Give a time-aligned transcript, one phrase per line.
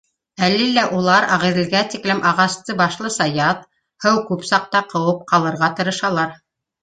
[0.45, 3.61] Әле лә улар Ағиҙелгә тиклем ағасты башлыса яҙ,
[4.05, 6.35] һыу күп саҡта, ҡыуып ҡалырға тырышалар